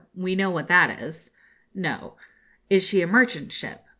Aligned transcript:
We 0.15 0.35
know 0.35 0.49
what 0.49 0.67
that 0.67 0.99
is.' 0.99 1.29
'No.' 1.75 2.17
'Is 2.71 2.81
she 2.83 3.03
a 3.03 3.07
merchant 3.07 3.51
ship?' 3.53 3.85